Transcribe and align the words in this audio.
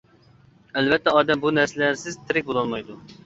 ئەلۋەتتە 0.79 1.13
ئادەم 1.19 1.43
بۇ 1.45 1.51
نەرسىلەرسىز 1.59 2.19
تىرىك 2.31 2.49
بولالمايدۇ. 2.51 2.97